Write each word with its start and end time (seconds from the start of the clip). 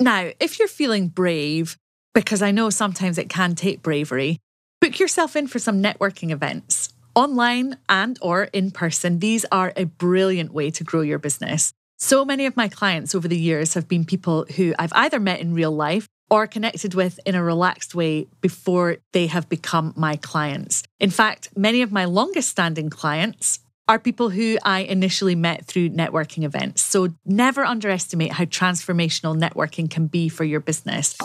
Now, 0.00 0.30
if 0.38 0.58
you're 0.58 0.68
feeling 0.68 1.08
brave, 1.08 1.76
because 2.14 2.40
I 2.40 2.52
know 2.52 2.70
sometimes 2.70 3.18
it 3.18 3.28
can 3.28 3.56
take 3.56 3.82
bravery, 3.82 4.38
book 4.80 5.00
yourself 5.00 5.34
in 5.34 5.48
for 5.48 5.58
some 5.58 5.82
networking 5.82 6.30
events. 6.30 6.92
Online 7.16 7.76
and 7.88 8.16
or 8.22 8.44
in 8.44 8.70
person, 8.70 9.18
these 9.18 9.44
are 9.50 9.72
a 9.76 9.84
brilliant 9.84 10.52
way 10.52 10.70
to 10.70 10.84
grow 10.84 11.00
your 11.00 11.18
business. 11.18 11.72
So 11.98 12.24
many 12.24 12.46
of 12.46 12.56
my 12.56 12.68
clients 12.68 13.12
over 13.12 13.26
the 13.26 13.36
years 13.36 13.74
have 13.74 13.88
been 13.88 14.04
people 14.04 14.46
who 14.54 14.72
I've 14.78 14.92
either 14.92 15.18
met 15.18 15.40
in 15.40 15.52
real 15.52 15.72
life 15.72 16.06
or 16.30 16.46
connected 16.46 16.94
with 16.94 17.18
in 17.26 17.34
a 17.34 17.42
relaxed 17.42 17.92
way 17.92 18.28
before 18.40 18.98
they 19.12 19.26
have 19.26 19.48
become 19.48 19.94
my 19.96 20.14
clients. 20.14 20.84
In 21.00 21.10
fact, 21.10 21.48
many 21.56 21.82
of 21.82 21.90
my 21.90 22.04
longest 22.04 22.50
standing 22.50 22.88
clients 22.88 23.58
are 23.88 23.98
people 23.98 24.28
who 24.28 24.58
I 24.62 24.80
initially 24.80 25.34
met 25.34 25.64
through 25.64 25.88
networking 25.90 26.44
events. 26.44 26.82
So 26.82 27.08
never 27.24 27.64
underestimate 27.64 28.32
how 28.32 28.44
transformational 28.44 29.34
networking 29.34 29.90
can 29.90 30.08
be 30.08 30.28
for 30.28 30.44
your 30.44 30.60
business. 30.60 31.16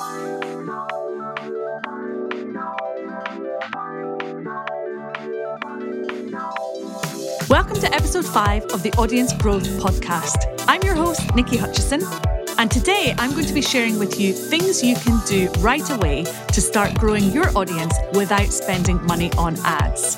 Welcome 7.49 7.79
to 7.81 7.93
episode 7.93 8.25
five 8.25 8.63
of 8.67 8.81
the 8.81 8.93
Audience 8.97 9.33
Growth 9.33 9.67
Podcast. 9.81 10.63
I'm 10.65 10.81
your 10.83 10.95
host, 10.95 11.35
Nikki 11.35 11.57
Hutchison, 11.57 12.01
and 12.57 12.71
today 12.71 13.13
I'm 13.17 13.31
going 13.31 13.45
to 13.45 13.53
be 13.53 13.61
sharing 13.61 13.99
with 13.99 14.19
you 14.19 14.31
things 14.31 14.81
you 14.81 14.95
can 14.95 15.19
do 15.27 15.49
right 15.59 15.87
away 15.89 16.23
to 16.23 16.61
start 16.61 16.95
growing 16.95 17.25
your 17.31 17.55
audience 17.57 17.93
without 18.13 18.47
spending 18.47 19.05
money 19.05 19.31
on 19.33 19.57
ads. 19.65 20.17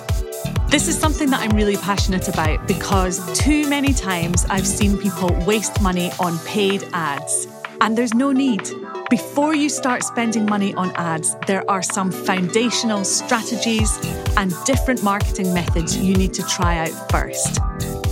This 0.76 0.90
is 0.90 1.00
something 1.00 1.30
that 1.30 1.40
I'm 1.40 1.56
really 1.56 1.78
passionate 1.78 2.28
about 2.28 2.68
because 2.68 3.40
too 3.40 3.70
many 3.70 3.94
times 3.94 4.46
I've 4.50 4.68
seen 4.68 4.98
people 4.98 5.34
waste 5.46 5.82
money 5.82 6.12
on 6.20 6.38
paid 6.40 6.86
ads, 6.92 7.48
and 7.80 7.98
there's 7.98 8.14
no 8.14 8.34
need. 8.34 8.70
Before 9.10 9.56
you 9.56 9.70
start 9.70 10.04
spending 10.04 10.46
money 10.46 10.74
on 10.74 10.92
ads, 10.98 11.38
there 11.48 11.64
are 11.72 11.82
some 11.82 12.12
foundational 12.12 13.06
strategies 13.06 13.90
and 14.36 14.54
different 14.66 15.02
marketing 15.02 15.54
methods 15.54 15.96
you 15.96 16.14
need 16.14 16.34
to 16.34 16.44
try 16.44 16.76
out 16.80 17.10
first. 17.10 17.62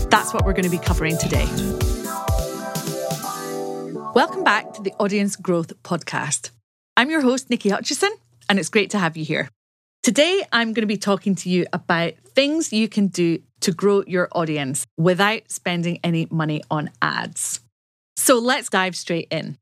That's 0.09 0.33
what 0.33 0.45
we're 0.45 0.53
going 0.53 0.63
to 0.63 0.69
be 0.69 0.77
covering 0.77 1.17
today. 1.17 1.47
Welcome 4.15 4.45
back 4.45 4.71
to 4.75 4.81
the 4.81 4.93
Audience 5.01 5.35
Growth 5.35 5.73
Podcast. 5.83 6.51
I'm 6.95 7.09
your 7.09 7.19
host, 7.19 7.49
Nikki 7.49 7.67
Hutchison, 7.67 8.13
and 8.47 8.57
it's 8.57 8.69
great 8.69 8.89
to 8.91 8.99
have 8.99 9.17
you 9.17 9.25
here. 9.25 9.49
Today, 10.01 10.43
I'm 10.53 10.71
going 10.71 10.83
to 10.83 10.85
be 10.85 10.97
talking 10.97 11.35
to 11.35 11.49
you 11.49 11.65
about 11.73 12.13
things 12.35 12.73
you 12.73 12.87
can 12.87 13.07
do 13.07 13.39
to 13.61 13.71
grow 13.71 14.03
your 14.07 14.27
audience 14.33 14.85
without 14.97 15.49
spending 15.49 15.99
any 16.03 16.27
money 16.29 16.61
on 16.69 16.89
ads. 17.01 17.61
So 18.17 18.39
let's 18.39 18.69
dive 18.69 18.95
straight 18.95 19.27
in. 19.31 19.57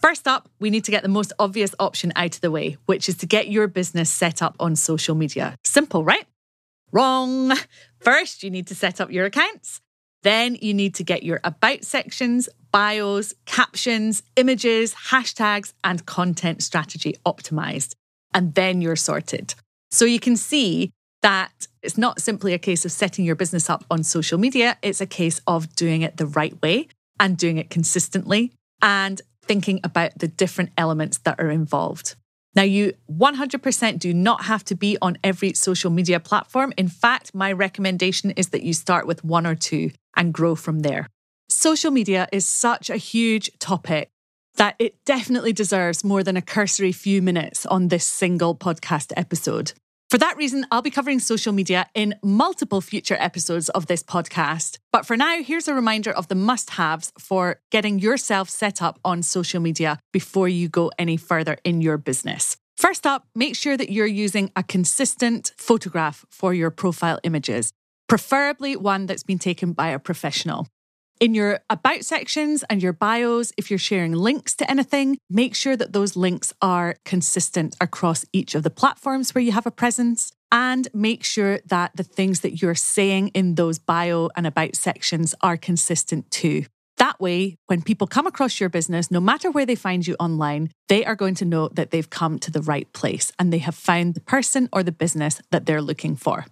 First 0.00 0.28
up, 0.28 0.48
we 0.60 0.70
need 0.70 0.84
to 0.84 0.90
get 0.90 1.02
the 1.02 1.08
most 1.08 1.32
obvious 1.38 1.74
option 1.78 2.12
out 2.14 2.34
of 2.36 2.40
the 2.40 2.50
way, 2.50 2.76
which 2.86 3.08
is 3.08 3.16
to 3.16 3.26
get 3.26 3.48
your 3.48 3.66
business 3.66 4.10
set 4.10 4.42
up 4.42 4.54
on 4.60 4.76
social 4.76 5.14
media. 5.14 5.56
Simple, 5.64 6.04
right? 6.04 6.26
Wrong. 6.92 7.52
First, 8.00 8.42
you 8.42 8.50
need 8.50 8.68
to 8.68 8.74
set 8.74 9.00
up 9.00 9.10
your 9.10 9.26
accounts. 9.26 9.80
Then 10.22 10.56
you 10.60 10.74
need 10.74 10.94
to 10.96 11.04
get 11.04 11.22
your 11.22 11.40
about 11.44 11.84
sections, 11.84 12.48
bios, 12.72 13.34
captions, 13.46 14.22
images, 14.36 14.94
hashtags, 14.94 15.72
and 15.84 16.04
content 16.06 16.62
strategy 16.62 17.14
optimized. 17.24 17.94
And 18.34 18.54
then 18.54 18.80
you're 18.80 18.96
sorted. 18.96 19.54
So 19.90 20.04
you 20.04 20.20
can 20.20 20.36
see 20.36 20.90
that 21.22 21.67
it's 21.88 21.96
not 21.96 22.20
simply 22.20 22.52
a 22.52 22.58
case 22.58 22.84
of 22.84 22.92
setting 22.92 23.24
your 23.24 23.34
business 23.34 23.70
up 23.70 23.82
on 23.90 24.04
social 24.04 24.36
media, 24.36 24.76
it's 24.82 25.00
a 25.00 25.06
case 25.06 25.40
of 25.46 25.74
doing 25.74 26.02
it 26.02 26.18
the 26.18 26.26
right 26.26 26.60
way 26.60 26.86
and 27.18 27.38
doing 27.38 27.56
it 27.56 27.70
consistently 27.70 28.52
and 28.82 29.22
thinking 29.42 29.80
about 29.82 30.18
the 30.18 30.28
different 30.28 30.70
elements 30.76 31.16
that 31.24 31.40
are 31.40 31.50
involved. 31.50 32.14
Now, 32.54 32.64
you 32.64 32.92
100% 33.10 33.98
do 33.98 34.12
not 34.12 34.44
have 34.44 34.64
to 34.64 34.74
be 34.74 34.98
on 35.00 35.16
every 35.24 35.54
social 35.54 35.90
media 35.90 36.20
platform. 36.20 36.74
In 36.76 36.88
fact, 36.88 37.34
my 37.34 37.50
recommendation 37.52 38.32
is 38.32 38.48
that 38.48 38.62
you 38.62 38.74
start 38.74 39.06
with 39.06 39.24
one 39.24 39.46
or 39.46 39.54
two 39.54 39.90
and 40.14 40.34
grow 40.34 40.54
from 40.54 40.80
there. 40.80 41.08
Social 41.48 41.90
media 41.90 42.28
is 42.30 42.44
such 42.44 42.90
a 42.90 42.98
huge 42.98 43.50
topic 43.60 44.10
that 44.56 44.74
it 44.78 45.02
definitely 45.06 45.54
deserves 45.54 46.04
more 46.04 46.22
than 46.22 46.36
a 46.36 46.42
cursory 46.42 46.92
few 46.92 47.22
minutes 47.22 47.64
on 47.64 47.88
this 47.88 48.04
single 48.04 48.54
podcast 48.54 49.10
episode. 49.16 49.72
For 50.10 50.16
that 50.16 50.38
reason, 50.38 50.64
I'll 50.70 50.80
be 50.80 50.90
covering 50.90 51.18
social 51.18 51.52
media 51.52 51.86
in 51.92 52.14
multiple 52.22 52.80
future 52.80 53.16
episodes 53.20 53.68
of 53.68 53.86
this 53.86 54.02
podcast. 54.02 54.78
But 54.90 55.04
for 55.04 55.18
now, 55.18 55.42
here's 55.42 55.68
a 55.68 55.74
reminder 55.74 56.10
of 56.10 56.28
the 56.28 56.34
must 56.34 56.70
haves 56.70 57.12
for 57.18 57.60
getting 57.70 57.98
yourself 57.98 58.48
set 58.48 58.80
up 58.80 58.98
on 59.04 59.22
social 59.22 59.60
media 59.60 59.98
before 60.10 60.48
you 60.48 60.70
go 60.70 60.90
any 60.98 61.18
further 61.18 61.58
in 61.62 61.82
your 61.82 61.98
business. 61.98 62.56
First 62.78 63.06
up, 63.06 63.26
make 63.34 63.54
sure 63.54 63.76
that 63.76 63.92
you're 63.92 64.06
using 64.06 64.50
a 64.56 64.62
consistent 64.62 65.52
photograph 65.58 66.24
for 66.30 66.54
your 66.54 66.70
profile 66.70 67.20
images, 67.22 67.74
preferably 68.08 68.76
one 68.76 69.04
that's 69.04 69.24
been 69.24 69.38
taken 69.38 69.74
by 69.74 69.88
a 69.88 69.98
professional. 69.98 70.68
In 71.20 71.34
your 71.34 71.58
about 71.68 72.04
sections 72.04 72.62
and 72.70 72.80
your 72.80 72.92
bios, 72.92 73.52
if 73.56 73.70
you're 73.70 73.78
sharing 73.78 74.12
links 74.12 74.54
to 74.54 74.70
anything, 74.70 75.18
make 75.28 75.56
sure 75.56 75.76
that 75.76 75.92
those 75.92 76.14
links 76.14 76.52
are 76.62 76.94
consistent 77.04 77.74
across 77.80 78.24
each 78.32 78.54
of 78.54 78.62
the 78.62 78.70
platforms 78.70 79.34
where 79.34 79.42
you 79.42 79.50
have 79.50 79.66
a 79.66 79.72
presence. 79.72 80.32
And 80.52 80.86
make 80.94 81.24
sure 81.24 81.58
that 81.66 81.90
the 81.94 82.04
things 82.04 82.40
that 82.40 82.62
you're 82.62 82.76
saying 82.76 83.28
in 83.28 83.56
those 83.56 83.78
bio 83.78 84.30
and 84.36 84.46
about 84.46 84.76
sections 84.76 85.34
are 85.42 85.56
consistent 85.56 86.30
too. 86.30 86.66
That 86.98 87.20
way, 87.20 87.56
when 87.66 87.82
people 87.82 88.06
come 88.06 88.26
across 88.26 88.58
your 88.58 88.68
business, 88.68 89.10
no 89.10 89.20
matter 89.20 89.50
where 89.50 89.66
they 89.66 89.74
find 89.74 90.06
you 90.06 90.16
online, 90.18 90.70
they 90.88 91.04
are 91.04 91.16
going 91.16 91.34
to 91.36 91.44
know 91.44 91.68
that 91.68 91.90
they've 91.90 92.08
come 92.08 92.38
to 92.38 92.50
the 92.50 92.62
right 92.62 92.90
place 92.92 93.32
and 93.38 93.52
they 93.52 93.58
have 93.58 93.74
found 93.74 94.14
the 94.14 94.20
person 94.20 94.68
or 94.72 94.82
the 94.82 94.92
business 94.92 95.42
that 95.50 95.66
they're 95.66 95.82
looking 95.82 96.16
for. 96.16 96.46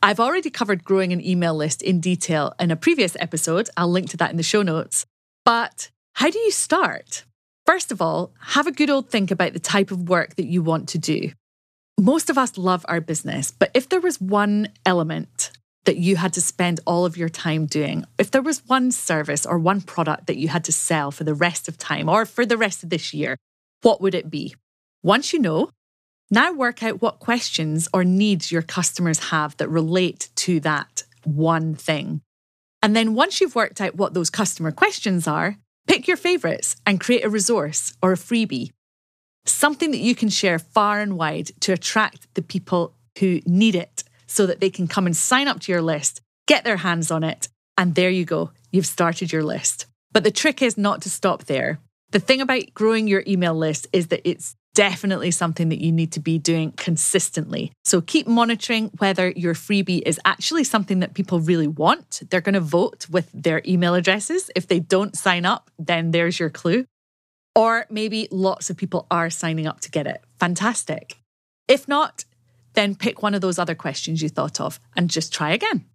I've 0.00 0.20
already 0.20 0.50
covered 0.50 0.84
growing 0.84 1.12
an 1.12 1.24
email 1.24 1.54
list 1.54 1.82
in 1.82 1.98
detail 1.98 2.54
in 2.60 2.70
a 2.70 2.76
previous 2.76 3.16
episode. 3.18 3.68
I'll 3.76 3.90
link 3.90 4.10
to 4.10 4.16
that 4.18 4.30
in 4.30 4.36
the 4.36 4.44
show 4.44 4.62
notes. 4.62 5.04
But 5.44 5.90
how 6.14 6.30
do 6.30 6.38
you 6.38 6.52
start? 6.52 7.24
First 7.66 7.90
of 7.90 8.00
all, 8.00 8.32
have 8.40 8.68
a 8.68 8.72
good 8.72 8.90
old 8.90 9.10
think 9.10 9.32
about 9.32 9.54
the 9.54 9.58
type 9.58 9.90
of 9.90 10.08
work 10.08 10.36
that 10.36 10.46
you 10.46 10.62
want 10.62 10.88
to 10.90 10.98
do. 10.98 11.32
Most 11.98 12.30
of 12.30 12.38
us 12.38 12.56
love 12.56 12.86
our 12.88 13.00
business, 13.00 13.50
but 13.50 13.72
if 13.74 13.88
there 13.88 14.00
was 14.00 14.20
one 14.20 14.68
element 14.86 15.50
that 15.84 15.96
you 15.96 16.14
had 16.14 16.32
to 16.34 16.40
spend 16.40 16.78
all 16.86 17.04
of 17.04 17.16
your 17.16 17.28
time 17.28 17.66
doing, 17.66 18.04
if 18.18 18.30
there 18.30 18.42
was 18.42 18.64
one 18.66 18.92
service 18.92 19.44
or 19.44 19.58
one 19.58 19.80
product 19.80 20.28
that 20.28 20.36
you 20.36 20.46
had 20.46 20.62
to 20.64 20.72
sell 20.72 21.10
for 21.10 21.24
the 21.24 21.34
rest 21.34 21.66
of 21.66 21.76
time 21.76 22.08
or 22.08 22.24
for 22.24 22.46
the 22.46 22.56
rest 22.56 22.84
of 22.84 22.90
this 22.90 23.12
year, 23.12 23.36
what 23.82 24.00
would 24.00 24.14
it 24.14 24.30
be? 24.30 24.54
Once 25.02 25.32
you 25.32 25.40
know, 25.40 25.70
now 26.30 26.52
work 26.52 26.82
out 26.82 27.00
what 27.00 27.20
questions 27.20 27.88
or 27.92 28.04
needs 28.04 28.52
your 28.52 28.62
customers 28.62 29.30
have 29.30 29.56
that 29.56 29.68
relate 29.68 30.28
to 30.36 30.60
that 30.60 31.04
one 31.24 31.74
thing. 31.74 32.20
And 32.82 32.94
then 32.94 33.14
once 33.14 33.40
you've 33.40 33.54
worked 33.54 33.80
out 33.80 33.96
what 33.96 34.14
those 34.14 34.30
customer 34.30 34.70
questions 34.70 35.26
are, 35.26 35.56
pick 35.86 36.06
your 36.06 36.16
favorites 36.16 36.76
and 36.86 37.00
create 37.00 37.24
a 37.24 37.30
resource 37.30 37.94
or 38.02 38.12
a 38.12 38.16
freebie. 38.16 38.70
Something 39.46 39.90
that 39.92 39.98
you 39.98 40.14
can 40.14 40.28
share 40.28 40.58
far 40.58 41.00
and 41.00 41.16
wide 41.16 41.50
to 41.60 41.72
attract 41.72 42.32
the 42.34 42.42
people 42.42 42.94
who 43.18 43.40
need 43.46 43.74
it 43.74 44.04
so 44.26 44.46
that 44.46 44.60
they 44.60 44.70
can 44.70 44.86
come 44.86 45.06
and 45.06 45.16
sign 45.16 45.48
up 45.48 45.60
to 45.60 45.72
your 45.72 45.82
list, 45.82 46.20
get 46.46 46.64
their 46.64 46.76
hands 46.76 47.10
on 47.10 47.24
it, 47.24 47.48
and 47.76 47.94
there 47.94 48.10
you 48.10 48.24
go. 48.24 48.50
You've 48.70 48.86
started 48.86 49.32
your 49.32 49.42
list. 49.42 49.86
But 50.12 50.24
the 50.24 50.30
trick 50.30 50.60
is 50.62 50.76
not 50.76 51.02
to 51.02 51.10
stop 51.10 51.44
there. 51.44 51.80
The 52.10 52.18
thing 52.18 52.40
about 52.40 52.74
growing 52.74 53.08
your 53.08 53.24
email 53.26 53.54
list 53.54 53.86
is 53.92 54.08
that 54.08 54.28
it's 54.28 54.54
definitely 54.78 55.32
something 55.32 55.70
that 55.70 55.80
you 55.80 55.90
need 55.90 56.12
to 56.12 56.20
be 56.20 56.38
doing 56.38 56.70
consistently. 56.70 57.72
So 57.84 58.00
keep 58.00 58.28
monitoring 58.28 58.92
whether 58.98 59.30
your 59.30 59.54
freebie 59.54 60.04
is 60.06 60.20
actually 60.24 60.62
something 60.62 61.00
that 61.00 61.14
people 61.14 61.40
really 61.40 61.66
want. 61.66 62.22
They're 62.30 62.40
going 62.40 62.54
to 62.54 62.60
vote 62.60 63.08
with 63.10 63.28
their 63.34 63.60
email 63.66 63.96
addresses. 63.96 64.52
If 64.54 64.68
they 64.68 64.78
don't 64.78 65.18
sign 65.18 65.44
up, 65.44 65.68
then 65.80 66.12
there's 66.12 66.38
your 66.38 66.48
clue. 66.48 66.84
Or 67.56 67.86
maybe 67.90 68.28
lots 68.30 68.70
of 68.70 68.76
people 68.76 69.08
are 69.10 69.30
signing 69.30 69.66
up 69.66 69.80
to 69.80 69.90
get 69.90 70.06
it. 70.06 70.22
Fantastic. 70.38 71.18
If 71.66 71.88
not, 71.88 72.24
then 72.74 72.94
pick 72.94 73.20
one 73.20 73.34
of 73.34 73.40
those 73.40 73.58
other 73.58 73.74
questions 73.74 74.22
you 74.22 74.28
thought 74.28 74.60
of 74.60 74.78
and 74.94 75.10
just 75.10 75.34
try 75.34 75.50
again. 75.50 75.86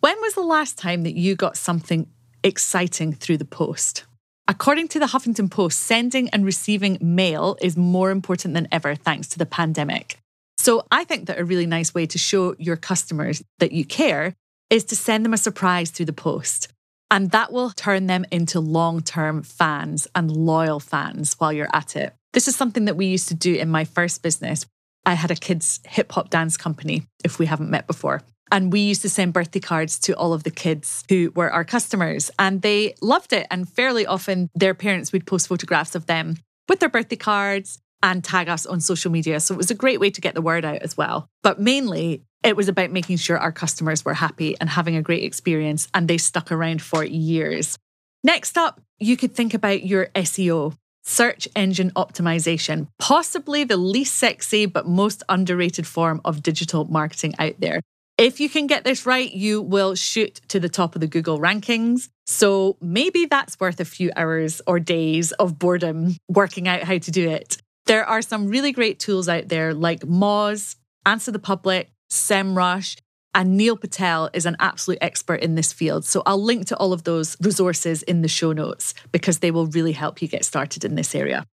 When 0.00 0.20
was 0.20 0.34
the 0.34 0.42
last 0.42 0.76
time 0.76 1.04
that 1.04 1.14
you 1.14 1.34
got 1.34 1.56
something 1.56 2.08
exciting 2.44 3.14
through 3.14 3.38
the 3.38 3.46
post? 3.46 4.04
According 4.48 4.88
to 4.88 5.00
the 5.00 5.06
Huffington 5.06 5.50
Post, 5.50 5.80
sending 5.80 6.28
and 6.30 6.44
receiving 6.44 6.98
mail 7.00 7.56
is 7.60 7.76
more 7.76 8.12
important 8.12 8.54
than 8.54 8.68
ever 8.70 8.94
thanks 8.94 9.26
to 9.28 9.38
the 9.38 9.46
pandemic. 9.46 10.18
So 10.56 10.86
I 10.90 11.02
think 11.02 11.26
that 11.26 11.40
a 11.40 11.44
really 11.44 11.66
nice 11.66 11.92
way 11.92 12.06
to 12.06 12.18
show 12.18 12.54
your 12.58 12.76
customers 12.76 13.42
that 13.58 13.72
you 13.72 13.84
care 13.84 14.34
is 14.70 14.84
to 14.84 14.96
send 14.96 15.24
them 15.24 15.34
a 15.34 15.38
surprise 15.38 15.90
through 15.90 16.06
the 16.06 16.12
post. 16.12 16.68
And 17.10 17.32
that 17.32 17.52
will 17.52 17.70
turn 17.70 18.06
them 18.06 18.24
into 18.30 18.60
long 18.60 19.00
term 19.02 19.42
fans 19.42 20.06
and 20.14 20.30
loyal 20.30 20.78
fans 20.78 21.34
while 21.38 21.52
you're 21.52 21.70
at 21.72 21.96
it. 21.96 22.14
This 22.32 22.46
is 22.46 22.54
something 22.54 22.84
that 22.84 22.96
we 22.96 23.06
used 23.06 23.28
to 23.28 23.34
do 23.34 23.54
in 23.54 23.68
my 23.68 23.84
first 23.84 24.22
business. 24.22 24.64
I 25.04 25.14
had 25.14 25.32
a 25.32 25.36
kids' 25.36 25.80
hip 25.86 26.12
hop 26.12 26.30
dance 26.30 26.56
company, 26.56 27.04
if 27.24 27.40
we 27.40 27.46
haven't 27.46 27.70
met 27.70 27.88
before. 27.88 28.22
And 28.50 28.72
we 28.72 28.80
used 28.80 29.02
to 29.02 29.08
send 29.08 29.32
birthday 29.32 29.60
cards 29.60 29.98
to 30.00 30.16
all 30.16 30.32
of 30.32 30.44
the 30.44 30.50
kids 30.50 31.04
who 31.08 31.32
were 31.34 31.50
our 31.50 31.64
customers, 31.64 32.30
and 32.38 32.62
they 32.62 32.94
loved 33.02 33.32
it. 33.32 33.46
And 33.50 33.68
fairly 33.68 34.06
often, 34.06 34.50
their 34.54 34.74
parents 34.74 35.12
would 35.12 35.26
post 35.26 35.48
photographs 35.48 35.94
of 35.94 36.06
them 36.06 36.36
with 36.68 36.80
their 36.80 36.88
birthday 36.88 37.16
cards 37.16 37.78
and 38.02 38.22
tag 38.22 38.48
us 38.48 38.66
on 38.66 38.80
social 38.80 39.10
media. 39.10 39.40
So 39.40 39.54
it 39.54 39.58
was 39.58 39.70
a 39.70 39.74
great 39.74 40.00
way 40.00 40.10
to 40.10 40.20
get 40.20 40.34
the 40.34 40.42
word 40.42 40.64
out 40.64 40.82
as 40.82 40.96
well. 40.96 41.28
But 41.42 41.60
mainly, 41.60 42.22
it 42.42 42.56
was 42.56 42.68
about 42.68 42.92
making 42.92 43.16
sure 43.16 43.38
our 43.38 43.52
customers 43.52 44.04
were 44.04 44.14
happy 44.14 44.56
and 44.60 44.68
having 44.70 44.94
a 44.96 45.02
great 45.02 45.24
experience, 45.24 45.88
and 45.92 46.06
they 46.06 46.18
stuck 46.18 46.52
around 46.52 46.82
for 46.82 47.04
years. 47.04 47.78
Next 48.22 48.56
up, 48.56 48.80
you 48.98 49.16
could 49.16 49.34
think 49.34 49.54
about 49.54 49.84
your 49.84 50.06
SEO, 50.14 50.76
search 51.04 51.48
engine 51.56 51.90
optimization, 51.92 52.88
possibly 52.98 53.64
the 53.64 53.76
least 53.76 54.14
sexy 54.14 54.66
but 54.66 54.86
most 54.86 55.22
underrated 55.28 55.86
form 55.86 56.20
of 56.24 56.42
digital 56.42 56.84
marketing 56.84 57.34
out 57.38 57.54
there. 57.58 57.80
If 58.18 58.40
you 58.40 58.48
can 58.48 58.66
get 58.66 58.82
this 58.82 59.04
right, 59.04 59.30
you 59.30 59.60
will 59.60 59.94
shoot 59.94 60.40
to 60.48 60.58
the 60.58 60.70
top 60.70 60.94
of 60.94 61.02
the 61.02 61.06
Google 61.06 61.38
rankings. 61.38 62.08
So 62.24 62.78
maybe 62.80 63.26
that's 63.26 63.60
worth 63.60 63.78
a 63.78 63.84
few 63.84 64.10
hours 64.16 64.62
or 64.66 64.80
days 64.80 65.32
of 65.32 65.58
boredom 65.58 66.16
working 66.26 66.66
out 66.66 66.82
how 66.82 66.96
to 66.96 67.10
do 67.10 67.28
it. 67.28 67.58
There 67.84 68.06
are 68.06 68.22
some 68.22 68.48
really 68.48 68.72
great 68.72 68.98
tools 68.98 69.28
out 69.28 69.48
there 69.48 69.74
like 69.74 70.00
Moz, 70.00 70.76
Answer 71.04 71.30
the 71.30 71.38
Public, 71.38 71.90
SEMrush, 72.10 72.96
and 73.34 73.58
Neil 73.58 73.76
Patel 73.76 74.30
is 74.32 74.46
an 74.46 74.56
absolute 74.60 74.98
expert 75.02 75.42
in 75.42 75.54
this 75.54 75.74
field. 75.74 76.06
So 76.06 76.22
I'll 76.24 76.42
link 76.42 76.68
to 76.68 76.76
all 76.78 76.94
of 76.94 77.04
those 77.04 77.36
resources 77.42 78.02
in 78.02 78.22
the 78.22 78.28
show 78.28 78.52
notes 78.52 78.94
because 79.12 79.40
they 79.40 79.50
will 79.50 79.66
really 79.66 79.92
help 79.92 80.22
you 80.22 80.26
get 80.28 80.46
started 80.46 80.86
in 80.86 80.94
this 80.94 81.14
area. 81.14 81.44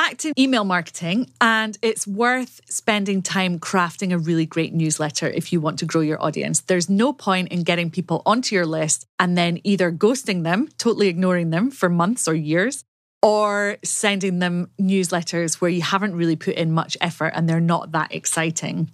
Back 0.00 0.16
to 0.20 0.32
email 0.38 0.64
marketing, 0.64 1.30
and 1.42 1.76
it's 1.82 2.06
worth 2.06 2.62
spending 2.70 3.20
time 3.20 3.58
crafting 3.58 4.14
a 4.14 4.18
really 4.18 4.46
great 4.46 4.72
newsletter 4.72 5.28
if 5.28 5.52
you 5.52 5.60
want 5.60 5.78
to 5.80 5.84
grow 5.84 6.00
your 6.00 6.18
audience. 6.22 6.62
There's 6.62 6.88
no 6.88 7.12
point 7.12 7.48
in 7.48 7.64
getting 7.64 7.90
people 7.90 8.22
onto 8.24 8.54
your 8.54 8.64
list 8.64 9.04
and 9.18 9.36
then 9.36 9.60
either 9.62 9.92
ghosting 9.92 10.42
them, 10.42 10.70
totally 10.78 11.08
ignoring 11.08 11.50
them 11.50 11.70
for 11.70 11.90
months 11.90 12.26
or 12.26 12.34
years, 12.34 12.82
or 13.20 13.76
sending 13.84 14.38
them 14.38 14.70
newsletters 14.80 15.60
where 15.60 15.70
you 15.70 15.82
haven't 15.82 16.16
really 16.16 16.34
put 16.34 16.54
in 16.54 16.72
much 16.72 16.96
effort 17.02 17.32
and 17.34 17.46
they're 17.46 17.60
not 17.60 17.92
that 17.92 18.14
exciting. 18.14 18.90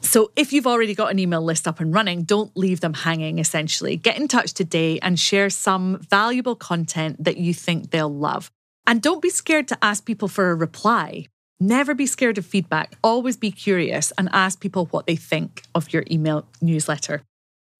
So, 0.00 0.32
if 0.34 0.52
you've 0.52 0.66
already 0.66 0.96
got 0.96 1.12
an 1.12 1.20
email 1.20 1.42
list 1.42 1.68
up 1.68 1.78
and 1.78 1.94
running, 1.94 2.24
don't 2.24 2.50
leave 2.56 2.80
them 2.80 2.94
hanging 2.94 3.38
essentially. 3.38 3.96
Get 3.96 4.18
in 4.18 4.26
touch 4.26 4.54
today 4.54 4.98
and 5.02 5.20
share 5.20 5.50
some 5.50 6.00
valuable 6.10 6.56
content 6.56 7.22
that 7.22 7.36
you 7.36 7.54
think 7.54 7.92
they'll 7.92 8.12
love. 8.12 8.50
And 8.88 9.02
don't 9.02 9.20
be 9.20 9.28
scared 9.28 9.68
to 9.68 9.84
ask 9.84 10.06
people 10.06 10.28
for 10.28 10.50
a 10.50 10.54
reply. 10.54 11.26
Never 11.60 11.94
be 11.94 12.06
scared 12.06 12.38
of 12.38 12.46
feedback. 12.46 12.96
Always 13.04 13.36
be 13.36 13.50
curious 13.50 14.14
and 14.16 14.30
ask 14.32 14.60
people 14.60 14.86
what 14.86 15.06
they 15.06 15.14
think 15.14 15.64
of 15.74 15.92
your 15.92 16.04
email 16.10 16.46
newsletter. 16.62 17.20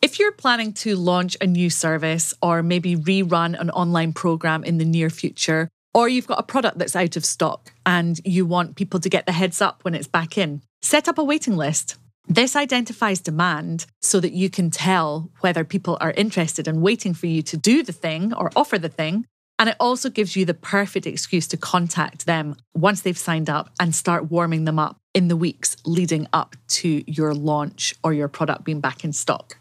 If 0.03 0.19
you're 0.19 0.33
planning 0.33 0.75
to 0.75 0.97
launch 0.97 1.35
a 1.41 1.47
new 1.47 1.71
service 1.71 2.35
or 2.43 2.63
maybe 2.63 2.95
rerun 2.95 3.59
an 3.59 3.71
online 3.71 4.13
program 4.13 4.63
in 4.65 4.77
the 4.77 4.85
near 4.85 5.09
future, 5.09 5.71
or 5.95 6.11
you've 6.11 6.27
got 6.27 6.41
a 6.41 6.43
product 6.43 6.79
that's 6.79 6.95
out 6.95 7.17
of 7.17 7.25
stock 7.25 7.73
and 7.87 8.21
you 8.27 8.45
want 8.45 8.77
people 8.77 9.01
to 9.01 9.09
get 9.09 9.25
the 9.25 9.33
heads 9.33 9.63
up 9.63 9.85
when 9.85 9.95
it's 9.95 10.07
back 10.07 10.37
in, 10.37 10.61
set 10.83 11.09
up 11.09 11.17
a 11.17 11.25
waiting 11.25 11.57
list. 11.57 11.97
This 12.29 12.55
identifies 12.55 13.21
demand 13.21 13.87
so 14.03 14.21
that 14.21 14.33
you 14.33 14.51
can 14.51 14.71
tell 14.71 15.31
whether 15.41 15.65
people 15.65 15.97
are 16.03 16.11
interested 16.11 16.69
and 16.69 16.83
waiting 16.83 17.15
for 17.15 17.29
you 17.29 17.41
to 17.45 17.57
do 17.57 17.83
the 17.83 17.93
thing 17.93 18.35
or 18.35 18.51
offer 18.55 18.79
the 18.79 18.91
thing. 18.91 19.25
And 19.59 19.69
it 19.69 19.77
also 19.81 20.09
gives 20.09 20.37
you 20.37 20.45
the 20.45 20.55
perfect 20.55 21.07
excuse 21.07 21.49
to 21.49 21.57
contact 21.57 22.27
them 22.27 22.57
once 22.75 23.01
they've 23.01 23.19
signed 23.19 23.51
up 23.51 23.71
and 23.81 23.95
start 23.95 24.31
warming 24.31 24.65
them 24.65 24.79
up 24.79 24.99
in 25.15 25.29
the 25.29 25.37
weeks 25.37 25.77
leading 25.85 26.29
up 26.33 26.55
to 26.69 27.03
your 27.11 27.35
launch 27.35 27.95
or 28.05 28.13
your 28.13 28.29
product 28.29 28.65
being 28.65 28.81
back 28.81 29.05
in 29.05 29.13
stock. 29.13 29.59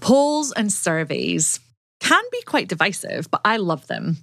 Polls 0.00 0.52
and 0.52 0.72
surveys 0.72 1.60
can 2.00 2.22
be 2.32 2.40
quite 2.42 2.68
divisive, 2.68 3.30
but 3.30 3.40
I 3.44 3.58
love 3.58 3.86
them 3.86 4.16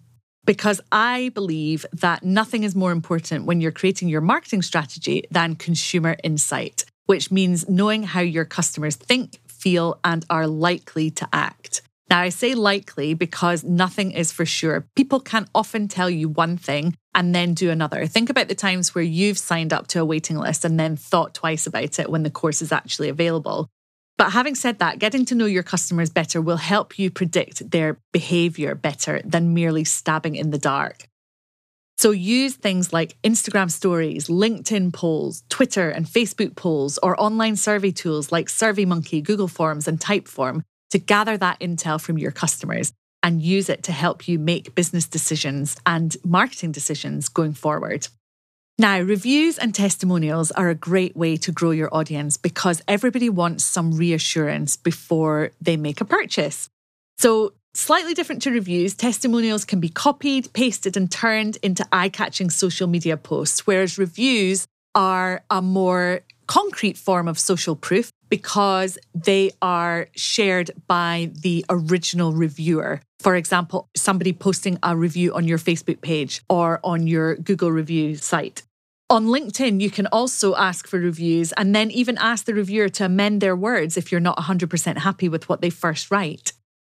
because 0.45 0.81
I 0.91 1.31
believe 1.33 1.85
that 1.93 2.23
nothing 2.23 2.63
is 2.63 2.75
more 2.75 2.91
important 2.91 3.45
when 3.45 3.61
you're 3.61 3.71
creating 3.71 4.07
your 4.07 4.21
marketing 4.21 4.61
strategy 4.61 5.25
than 5.31 5.55
consumer 5.55 6.15
insight, 6.23 6.85
which 7.05 7.31
means 7.31 7.67
knowing 7.67 8.03
how 8.03 8.21
your 8.21 8.45
customers 8.45 8.95
think, 8.95 9.39
feel, 9.47 9.99
and 10.03 10.25
are 10.29 10.47
likely 10.47 11.11
to 11.11 11.27
act. 11.33 11.81
Now, 12.15 12.21
I 12.21 12.29
say 12.29 12.55
likely 12.55 13.13
because 13.13 13.65
nothing 13.65 14.11
is 14.11 14.31
for 14.31 14.45
sure. 14.45 14.87
People 14.95 15.19
can 15.19 15.49
often 15.53 15.89
tell 15.89 16.09
you 16.09 16.29
one 16.29 16.55
thing 16.55 16.95
and 17.13 17.35
then 17.35 17.53
do 17.53 17.69
another. 17.69 18.07
Think 18.07 18.29
about 18.29 18.47
the 18.47 18.55
times 18.55 18.95
where 18.95 19.03
you've 19.03 19.37
signed 19.37 19.73
up 19.73 19.87
to 19.87 19.99
a 19.99 20.05
waiting 20.05 20.37
list 20.37 20.63
and 20.63 20.79
then 20.79 20.95
thought 20.95 21.33
twice 21.33 21.67
about 21.67 21.99
it 21.99 22.09
when 22.09 22.23
the 22.23 22.29
course 22.29 22.61
is 22.61 22.71
actually 22.71 23.09
available. 23.09 23.67
But 24.17 24.31
having 24.31 24.55
said 24.55 24.79
that, 24.79 24.97
getting 24.97 25.25
to 25.25 25.35
know 25.35 25.45
your 25.45 25.61
customers 25.61 26.09
better 26.09 26.39
will 26.39 26.55
help 26.55 26.97
you 26.97 27.11
predict 27.11 27.69
their 27.71 27.99
behavior 28.13 28.75
better 28.75 29.21
than 29.25 29.53
merely 29.53 29.83
stabbing 29.83 30.37
in 30.37 30.51
the 30.51 30.57
dark. 30.57 31.09
So 31.97 32.11
use 32.11 32.53
things 32.53 32.93
like 32.93 33.21
Instagram 33.23 33.69
stories, 33.69 34.29
LinkedIn 34.29 34.93
polls, 34.93 35.43
Twitter 35.49 35.89
and 35.89 36.05
Facebook 36.05 36.55
polls, 36.55 36.97
or 37.03 37.21
online 37.21 37.57
survey 37.57 37.91
tools 37.91 38.31
like 38.31 38.47
SurveyMonkey, 38.47 39.21
Google 39.21 39.49
Forms, 39.49 39.85
and 39.85 39.99
Typeform 39.99 40.63
to 40.95 40.99
gather 40.99 41.35
that 41.35 41.59
intel 41.59 41.99
from 41.99 42.17
your 42.17 42.31
customers 42.31 42.93
and 43.21 43.41
use 43.41 43.67
it 43.67 43.83
to 43.83 43.91
help 43.91 44.29
you 44.29 44.39
make 44.39 44.75
business 44.75 45.05
decisions 45.05 45.75
and 45.85 46.15
marketing 46.23 46.71
decisions 46.71 47.27
going 47.27 47.51
forward. 47.51 48.07
Now, 48.77 49.01
reviews 49.01 49.57
and 49.57 49.75
testimonials 49.75 50.51
are 50.51 50.69
a 50.69 50.73
great 50.89 51.13
way 51.13 51.35
to 51.35 51.51
grow 51.51 51.71
your 51.71 51.93
audience 51.93 52.37
because 52.37 52.81
everybody 52.87 53.29
wants 53.29 53.65
some 53.65 53.91
reassurance 53.91 54.77
before 54.77 55.51
they 55.59 55.75
make 55.75 55.99
a 55.99 56.05
purchase. 56.05 56.69
So, 57.17 57.51
slightly 57.73 58.13
different 58.13 58.41
to 58.43 58.51
reviews, 58.51 58.93
testimonials 58.95 59.65
can 59.65 59.81
be 59.81 59.89
copied, 59.89 60.53
pasted, 60.53 60.95
and 60.95 61.11
turned 61.11 61.57
into 61.61 61.85
eye 61.91 62.07
catching 62.07 62.49
social 62.49 62.87
media 62.87 63.17
posts, 63.17 63.67
whereas 63.67 63.97
reviews 63.97 64.65
are 64.93 65.43
a 65.49 65.61
more 65.61 66.21
concrete 66.47 66.97
form 66.97 67.27
of 67.27 67.37
social 67.37 67.75
proof 67.75 68.11
because 68.29 68.97
they 69.13 69.51
are 69.61 70.07
shared 70.15 70.71
by 70.87 71.31
the 71.41 71.65
original 71.69 72.33
reviewer. 72.33 73.01
For 73.19 73.35
example, 73.35 73.89
somebody 73.95 74.33
posting 74.33 74.77
a 74.83 74.95
review 74.95 75.33
on 75.33 75.47
your 75.47 75.57
Facebook 75.57 76.01
page 76.01 76.43
or 76.49 76.79
on 76.83 77.07
your 77.07 77.35
Google 77.35 77.71
review 77.71 78.15
site. 78.15 78.63
On 79.09 79.27
LinkedIn, 79.27 79.81
you 79.81 79.91
can 79.91 80.07
also 80.07 80.55
ask 80.55 80.87
for 80.87 80.99
reviews 80.99 81.51
and 81.53 81.75
then 81.75 81.91
even 81.91 82.17
ask 82.17 82.45
the 82.45 82.55
reviewer 82.55 82.89
to 82.89 83.05
amend 83.05 83.39
their 83.39 83.55
words 83.55 83.97
if 83.97 84.11
you're 84.11 84.19
not 84.19 84.37
100% 84.37 84.97
happy 84.97 85.29
with 85.29 85.47
what 85.47 85.61
they 85.61 85.69
first 85.69 86.09
write. 86.09 86.53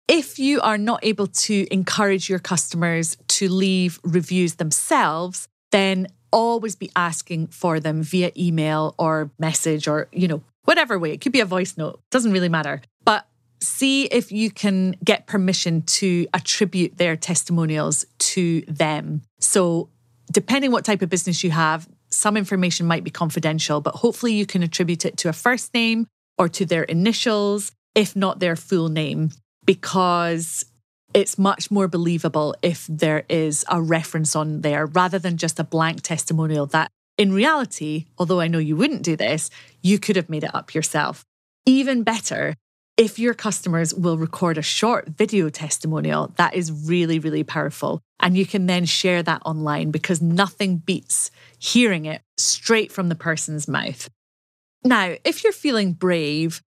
If 0.09 0.37
you 0.37 0.59
are 0.59 0.77
not 0.77 0.99
able 1.03 1.27
to 1.27 1.67
encourage 1.71 2.29
your 2.29 2.39
customers 2.39 3.15
to 3.29 3.47
leave 3.47 3.97
reviews 4.03 4.55
themselves, 4.55 5.47
then 5.71 6.07
always 6.33 6.75
be 6.75 6.91
asking 6.95 7.47
for 7.47 7.79
them 7.79 8.03
via 8.03 8.31
email 8.37 8.93
or 8.97 9.31
message 9.39 9.87
or, 9.87 10.09
you 10.11 10.27
know, 10.27 10.41
whatever 10.65 10.97
way. 10.99 11.11
It 11.11 11.21
could 11.21 11.31
be 11.31 11.39
a 11.39 11.45
voice 11.45 11.77
note, 11.77 12.01
doesn't 12.11 12.31
really 12.31 12.49
matter. 12.49 12.81
But 13.03 13.27
see 13.61 14.05
if 14.05 14.31
you 14.31 14.51
can 14.51 14.95
get 15.03 15.27
permission 15.27 15.83
to 15.83 16.27
attribute 16.33 16.97
their 16.97 17.15
testimonials 17.15 18.05
to 18.19 18.61
them. 18.67 19.21
So, 19.39 19.89
depending 20.31 20.71
what 20.71 20.85
type 20.85 21.01
of 21.01 21.09
business 21.09 21.43
you 21.43 21.51
have, 21.51 21.87
some 22.09 22.37
information 22.37 22.85
might 22.85 23.03
be 23.03 23.11
confidential, 23.11 23.81
but 23.81 23.95
hopefully 23.95 24.33
you 24.33 24.45
can 24.45 24.63
attribute 24.63 25.05
it 25.05 25.17
to 25.17 25.29
a 25.29 25.33
first 25.33 25.73
name 25.73 26.07
or 26.37 26.49
to 26.49 26.65
their 26.65 26.83
initials, 26.83 27.71
if 27.95 28.15
not 28.15 28.39
their 28.39 28.55
full 28.55 28.89
name, 28.89 29.31
because 29.65 30.65
it's 31.13 31.37
much 31.37 31.69
more 31.69 31.87
believable 31.87 32.55
if 32.61 32.87
there 32.87 33.25
is 33.29 33.65
a 33.69 33.81
reference 33.81 34.35
on 34.35 34.61
there 34.61 34.85
rather 34.85 35.19
than 35.19 35.37
just 35.37 35.59
a 35.59 35.63
blank 35.63 36.01
testimonial 36.01 36.65
that 36.67 36.89
in 37.21 37.31
reality, 37.31 38.07
although 38.17 38.39
I 38.39 38.47
know 38.47 38.57
you 38.57 38.75
wouldn't 38.75 39.03
do 39.03 39.15
this, 39.15 39.51
you 39.83 39.99
could 39.99 40.15
have 40.15 40.27
made 40.27 40.43
it 40.43 40.55
up 40.55 40.73
yourself. 40.73 41.23
Even 41.67 42.01
better, 42.01 42.55
if 42.97 43.19
your 43.19 43.35
customers 43.35 43.93
will 43.93 44.17
record 44.17 44.57
a 44.57 44.63
short 44.63 45.07
video 45.09 45.47
testimonial, 45.49 46.33
that 46.37 46.55
is 46.55 46.71
really, 46.71 47.19
really 47.19 47.43
powerful. 47.43 48.01
And 48.19 48.35
you 48.35 48.47
can 48.47 48.65
then 48.65 48.85
share 48.85 49.21
that 49.21 49.43
online 49.45 49.91
because 49.91 50.19
nothing 50.19 50.77
beats 50.77 51.29
hearing 51.59 52.05
it 52.05 52.23
straight 52.39 52.91
from 52.91 53.09
the 53.09 53.15
person's 53.15 53.67
mouth. 53.67 54.09
Now, 54.83 55.13
if 55.23 55.43
you're 55.43 55.53
feeling 55.53 55.93
brave, 55.93 56.63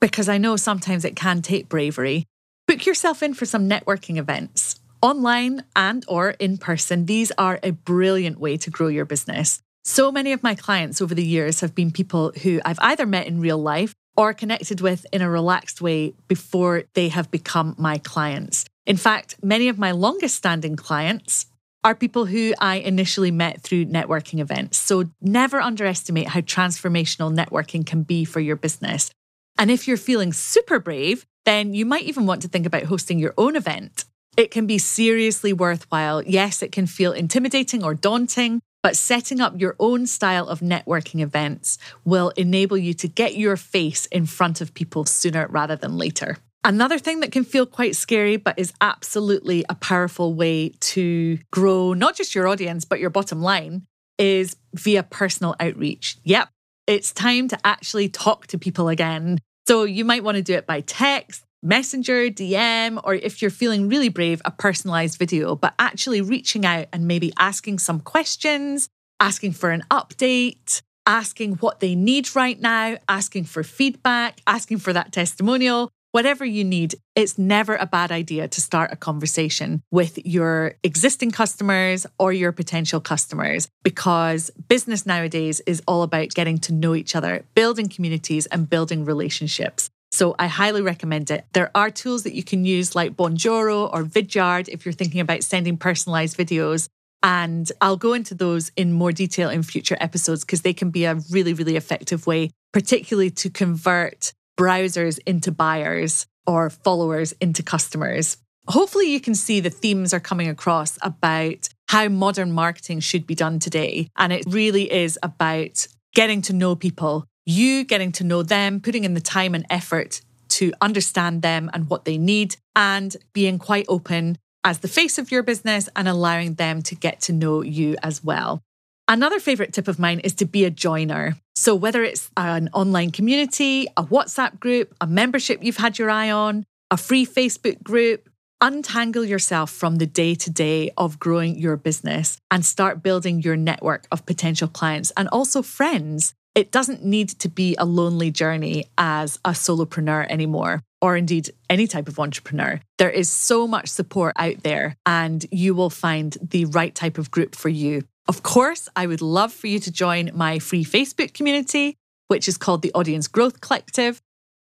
because 0.00 0.28
I 0.28 0.38
know 0.38 0.56
sometimes 0.56 1.04
it 1.04 1.14
can 1.14 1.40
take 1.40 1.68
bravery, 1.68 2.24
book 2.66 2.84
yourself 2.84 3.22
in 3.22 3.34
for 3.34 3.46
some 3.46 3.70
networking 3.70 4.16
events. 4.16 4.80
Online 5.00 5.62
and 5.76 6.04
or 6.08 6.30
in 6.30 6.58
person, 6.58 7.06
these 7.06 7.30
are 7.38 7.60
a 7.62 7.70
brilliant 7.70 8.40
way 8.40 8.56
to 8.56 8.70
grow 8.70 8.88
your 8.88 9.04
business. 9.04 9.60
So 9.86 10.10
many 10.10 10.32
of 10.32 10.42
my 10.42 10.54
clients 10.54 11.02
over 11.02 11.14
the 11.14 11.24
years 11.24 11.60
have 11.60 11.74
been 11.74 11.90
people 11.90 12.32
who 12.42 12.58
I've 12.64 12.78
either 12.80 13.04
met 13.04 13.26
in 13.26 13.38
real 13.38 13.58
life 13.58 13.94
or 14.16 14.32
connected 14.32 14.80
with 14.80 15.04
in 15.12 15.20
a 15.20 15.28
relaxed 15.28 15.82
way 15.82 16.14
before 16.26 16.84
they 16.94 17.10
have 17.10 17.30
become 17.30 17.74
my 17.78 17.98
clients. 17.98 18.64
In 18.86 18.96
fact, 18.96 19.36
many 19.42 19.68
of 19.68 19.78
my 19.78 19.90
longest 19.90 20.36
standing 20.36 20.74
clients 20.74 21.46
are 21.84 21.94
people 21.94 22.24
who 22.24 22.54
I 22.58 22.76
initially 22.76 23.30
met 23.30 23.60
through 23.60 23.84
networking 23.84 24.40
events. 24.40 24.78
So 24.78 25.04
never 25.20 25.60
underestimate 25.60 26.28
how 26.28 26.40
transformational 26.40 27.34
networking 27.34 27.84
can 27.84 28.04
be 28.04 28.24
for 28.24 28.40
your 28.40 28.56
business. 28.56 29.10
And 29.58 29.70
if 29.70 29.86
you're 29.86 29.98
feeling 29.98 30.32
super 30.32 30.78
brave, 30.78 31.26
then 31.44 31.74
you 31.74 31.84
might 31.84 32.04
even 32.04 32.24
want 32.24 32.40
to 32.40 32.48
think 32.48 32.64
about 32.64 32.84
hosting 32.84 33.18
your 33.18 33.34
own 33.36 33.54
event. 33.54 34.06
It 34.34 34.50
can 34.50 34.66
be 34.66 34.78
seriously 34.78 35.52
worthwhile. 35.52 36.22
Yes, 36.22 36.62
it 36.62 36.72
can 36.72 36.86
feel 36.86 37.12
intimidating 37.12 37.84
or 37.84 37.92
daunting, 37.94 38.62
but 38.84 38.96
setting 38.96 39.40
up 39.40 39.58
your 39.58 39.74
own 39.80 40.06
style 40.06 40.46
of 40.46 40.60
networking 40.60 41.20
events 41.22 41.78
will 42.04 42.28
enable 42.36 42.76
you 42.76 42.92
to 42.92 43.08
get 43.08 43.34
your 43.34 43.56
face 43.56 44.04
in 44.06 44.26
front 44.26 44.60
of 44.60 44.74
people 44.74 45.06
sooner 45.06 45.48
rather 45.48 45.74
than 45.74 45.96
later. 45.96 46.36
Another 46.64 46.98
thing 46.98 47.20
that 47.20 47.32
can 47.32 47.44
feel 47.44 47.64
quite 47.64 47.96
scary, 47.96 48.36
but 48.36 48.58
is 48.58 48.74
absolutely 48.82 49.64
a 49.70 49.74
powerful 49.74 50.34
way 50.34 50.74
to 50.80 51.38
grow 51.50 51.94
not 51.94 52.14
just 52.14 52.34
your 52.34 52.46
audience, 52.46 52.84
but 52.84 53.00
your 53.00 53.08
bottom 53.08 53.40
line 53.40 53.86
is 54.18 54.54
via 54.74 55.02
personal 55.02 55.56
outreach. 55.60 56.18
Yep, 56.24 56.50
it's 56.86 57.10
time 57.10 57.48
to 57.48 57.58
actually 57.64 58.10
talk 58.10 58.46
to 58.48 58.58
people 58.58 58.90
again. 58.90 59.38
So 59.66 59.84
you 59.84 60.04
might 60.04 60.24
want 60.24 60.36
to 60.36 60.42
do 60.42 60.54
it 60.54 60.66
by 60.66 60.82
text, 60.82 61.43
messenger, 61.64 62.28
DM, 62.28 63.00
or 63.02 63.14
if 63.14 63.40
you're 63.40 63.50
feeling 63.50 63.88
really 63.88 64.10
brave, 64.10 64.42
a 64.44 64.50
personalized 64.50 65.18
video, 65.18 65.56
but 65.56 65.74
actually 65.78 66.20
reaching 66.20 66.64
out 66.64 66.86
and 66.92 67.08
maybe 67.08 67.32
asking 67.38 67.78
some 67.78 68.00
questions, 68.00 68.88
asking 69.18 69.52
for 69.52 69.70
an 69.70 69.82
update, 69.90 70.82
asking 71.06 71.54
what 71.54 71.80
they 71.80 71.94
need 71.94 72.34
right 72.36 72.60
now, 72.60 72.98
asking 73.08 73.44
for 73.44 73.62
feedback, 73.62 74.40
asking 74.46 74.78
for 74.78 74.92
that 74.92 75.12
testimonial. 75.12 75.90
Whatever 76.12 76.44
you 76.44 76.62
need, 76.62 76.94
it's 77.16 77.38
never 77.38 77.74
a 77.74 77.86
bad 77.86 78.12
idea 78.12 78.46
to 78.46 78.60
start 78.60 78.92
a 78.92 78.96
conversation 78.96 79.82
with 79.90 80.24
your 80.24 80.74
existing 80.84 81.32
customers 81.32 82.06
or 82.20 82.32
your 82.32 82.52
potential 82.52 83.00
customers 83.00 83.68
because 83.82 84.50
business 84.68 85.06
nowadays 85.06 85.60
is 85.66 85.82
all 85.88 86.04
about 86.04 86.28
getting 86.28 86.58
to 86.58 86.72
know 86.72 86.94
each 86.94 87.16
other, 87.16 87.44
building 87.56 87.88
communities, 87.88 88.46
and 88.46 88.70
building 88.70 89.04
relationships. 89.04 89.90
So 90.14 90.36
I 90.38 90.46
highly 90.46 90.80
recommend 90.80 91.32
it. 91.32 91.44
There 91.54 91.72
are 91.74 91.90
tools 91.90 92.22
that 92.22 92.34
you 92.34 92.44
can 92.44 92.64
use 92.64 92.94
like 92.94 93.16
Bonjoro 93.16 93.92
or 93.92 94.04
Vidyard 94.04 94.68
if 94.68 94.86
you're 94.86 94.92
thinking 94.92 95.20
about 95.20 95.42
sending 95.42 95.76
personalized 95.76 96.36
videos. 96.38 96.88
And 97.24 97.70
I'll 97.80 97.96
go 97.96 98.12
into 98.12 98.36
those 98.36 98.70
in 98.76 98.92
more 98.92 99.10
detail 99.10 99.50
in 99.50 99.64
future 99.64 99.96
episodes 99.98 100.44
because 100.44 100.62
they 100.62 100.72
can 100.72 100.90
be 100.90 101.04
a 101.04 101.16
really, 101.32 101.52
really 101.52 101.74
effective 101.74 102.28
way, 102.28 102.50
particularly 102.72 103.30
to 103.30 103.50
convert 103.50 104.32
browsers 104.56 105.18
into 105.26 105.50
buyers 105.50 106.26
or 106.46 106.70
followers 106.70 107.32
into 107.40 107.64
customers. 107.64 108.36
Hopefully, 108.68 109.10
you 109.10 109.18
can 109.18 109.34
see 109.34 109.58
the 109.58 109.68
themes 109.68 110.14
are 110.14 110.20
coming 110.20 110.48
across 110.48 110.96
about 111.02 111.68
how 111.88 112.06
modern 112.06 112.52
marketing 112.52 113.00
should 113.00 113.26
be 113.26 113.34
done 113.34 113.58
today. 113.58 114.06
And 114.16 114.32
it 114.32 114.44
really 114.46 114.92
is 114.92 115.18
about 115.24 115.88
getting 116.14 116.40
to 116.42 116.52
know 116.52 116.76
people, 116.76 117.26
you 117.46 117.84
getting 117.84 118.12
to 118.12 118.24
know 118.24 118.42
them, 118.42 118.80
putting 118.80 119.04
in 119.04 119.14
the 119.14 119.20
time 119.20 119.54
and 119.54 119.66
effort 119.70 120.20
to 120.48 120.72
understand 120.80 121.42
them 121.42 121.70
and 121.72 121.88
what 121.88 122.04
they 122.04 122.18
need, 122.18 122.56
and 122.76 123.16
being 123.32 123.58
quite 123.58 123.86
open 123.88 124.38
as 124.62 124.78
the 124.78 124.88
face 124.88 125.18
of 125.18 125.30
your 125.30 125.42
business 125.42 125.88
and 125.94 126.08
allowing 126.08 126.54
them 126.54 126.82
to 126.82 126.94
get 126.94 127.20
to 127.20 127.32
know 127.32 127.62
you 127.62 127.96
as 128.02 128.24
well. 128.24 128.62
Another 129.06 129.38
favorite 129.38 129.74
tip 129.74 129.86
of 129.86 129.98
mine 129.98 130.20
is 130.20 130.32
to 130.34 130.46
be 130.46 130.64
a 130.64 130.70
joiner. 130.70 131.36
So, 131.54 131.74
whether 131.74 132.02
it's 132.02 132.30
an 132.36 132.70
online 132.72 133.10
community, 133.10 133.86
a 133.96 134.02
WhatsApp 134.02 134.58
group, 134.58 134.94
a 135.00 135.06
membership 135.06 135.62
you've 135.62 135.76
had 135.76 135.98
your 135.98 136.10
eye 136.10 136.30
on, 136.30 136.64
a 136.90 136.96
free 136.96 137.26
Facebook 137.26 137.82
group, 137.82 138.28
untangle 138.60 139.24
yourself 139.24 139.70
from 139.70 139.96
the 139.96 140.06
day 140.06 140.34
to 140.34 140.50
day 140.50 140.90
of 140.96 141.18
growing 141.18 141.58
your 141.58 141.76
business 141.76 142.38
and 142.50 142.64
start 142.64 143.02
building 143.02 143.42
your 143.42 143.56
network 143.56 144.06
of 144.10 144.24
potential 144.24 144.68
clients 144.68 145.12
and 145.18 145.28
also 145.28 145.60
friends 145.60 146.32
it 146.54 146.70
doesn't 146.70 147.04
need 147.04 147.30
to 147.40 147.48
be 147.48 147.74
a 147.78 147.84
lonely 147.84 148.30
journey 148.30 148.86
as 148.96 149.38
a 149.44 149.50
solopreneur 149.50 150.26
anymore, 150.28 150.82
or 151.00 151.16
indeed 151.16 151.50
any 151.68 151.86
type 151.86 152.08
of 152.08 152.18
entrepreneur. 152.18 152.80
There 152.98 153.10
is 153.10 153.28
so 153.28 153.66
much 153.66 153.88
support 153.88 154.34
out 154.38 154.62
there, 154.62 154.96
and 155.04 155.44
you 155.50 155.74
will 155.74 155.90
find 155.90 156.36
the 156.40 156.66
right 156.66 156.94
type 156.94 157.18
of 157.18 157.30
group 157.30 157.54
for 157.54 157.68
you. 157.68 158.04
Of 158.28 158.42
course, 158.42 158.88
I 158.96 159.06
would 159.06 159.20
love 159.20 159.52
for 159.52 159.66
you 159.66 159.78
to 159.80 159.90
join 159.92 160.30
my 160.34 160.58
free 160.58 160.84
Facebook 160.84 161.34
community, 161.34 161.96
which 162.28 162.48
is 162.48 162.56
called 162.56 162.82
the 162.82 162.92
Audience 162.94 163.28
Growth 163.28 163.60
Collective. 163.60 164.22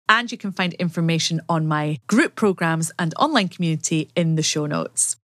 And 0.08 0.32
you 0.32 0.38
can 0.38 0.52
find 0.52 0.74
information 0.74 1.42
on 1.50 1.68
my 1.68 2.00
group 2.08 2.36
programs 2.36 2.92
and 3.00 3.14
online 3.18 3.50
community 3.50 4.10
in 4.16 4.36
the 4.36 4.44
show 4.44 4.66
notes. 4.66 5.18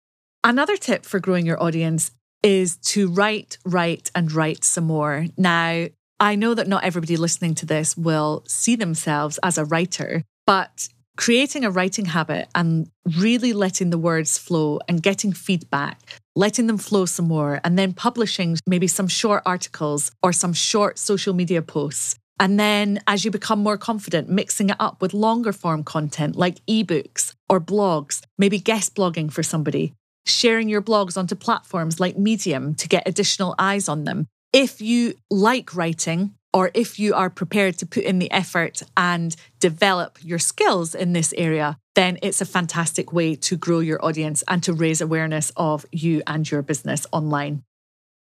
Another 0.44 0.78
tip 0.78 1.06
for 1.06 1.20
growing 1.20 1.46
your 1.46 1.62
audience 1.62 2.12
is 2.44 2.78
to 2.78 3.10
write, 3.10 3.58
write, 3.66 4.12
and 4.14 4.32
write 4.32 4.64
some 4.64 4.84
more. 4.84 5.26
Now, 5.38 5.88
I 6.20 6.36
know 6.36 6.54
that 6.54 6.68
not 6.68 6.86
everybody 6.86 7.18
listening 7.18 7.56
to 7.56 7.66
this 7.66 7.98
will 7.98 8.44
see 8.48 8.76
themselves 8.76 9.38
as 9.44 9.58
a 9.58 9.66
writer, 9.66 10.24
but 10.48 10.88
creating 11.18 11.66
a 11.66 11.72
writing 11.72 12.06
habit 12.06 12.48
and 12.56 12.90
really 13.18 13.52
letting 13.54 13.90
the 13.90 13.98
words 13.98 14.38
flow 14.38 14.80
and 14.88 15.04
getting 15.04 15.34
feedback, 15.34 16.00
letting 16.36 16.68
them 16.68 16.78
flow 16.78 17.06
some 17.06 17.28
more, 17.28 17.60
and 17.64 17.78
then 17.78 17.94
publishing 17.94 18.58
maybe 18.66 18.88
some 18.88 19.08
short 19.08 19.44
articles 19.46 20.12
or 20.24 20.32
some 20.32 20.54
short 20.54 20.98
social 20.98 21.34
media 21.34 21.62
posts. 21.62 22.16
And 22.40 22.60
then 22.60 23.00
as 23.08 23.24
you 23.24 23.32
become 23.32 23.60
more 23.60 23.78
confident, 23.78 24.30
mixing 24.30 24.70
it 24.70 24.78
up 24.80 25.02
with 25.02 25.14
longer 25.14 25.54
form 25.54 25.84
content 25.84 26.36
like 26.36 26.66
ebooks 26.66 27.34
or 27.50 27.62
blogs, 27.62 28.22
maybe 28.38 28.60
guest 28.60 28.96
blogging 28.96 29.32
for 29.32 29.44
somebody, 29.44 29.94
sharing 30.26 30.68
your 30.68 30.82
blogs 30.82 31.18
onto 31.18 31.36
platforms 31.36 32.00
like 32.00 32.18
Medium 32.18 32.76
to 32.76 32.90
get 32.90 33.08
additional 33.08 33.56
eyes 33.58 33.88
on 33.88 34.04
them, 34.04 34.28
if 34.56 34.82
you 34.82 35.16
like 35.30 35.76
writing, 35.76 36.34
or 36.54 36.72
if 36.74 36.98
you 36.98 37.14
are 37.14 37.30
prepared 37.30 37.78
to 37.78 37.86
put 37.86 38.06
in 38.06 38.20
the 38.20 38.32
effort 38.32 38.82
and 38.96 39.36
develop 39.60 40.18
your 40.22 40.40
skills 40.40 40.96
in 40.96 41.12
this 41.12 41.34
area, 41.38 41.78
then 41.96 42.18
it's 42.22 42.40
a 42.40 42.46
fantastic 42.46 43.12
way 43.12 43.36
to 43.36 43.58
grow 43.58 43.80
your 43.80 44.04
audience 44.04 44.46
and 44.48 44.64
to 44.64 44.72
raise 44.72 45.02
awareness 45.02 45.52
of 45.58 45.86
you 45.92 46.24
and 46.26 46.50
your 46.50 46.62
business 46.62 47.06
online. 47.12 47.64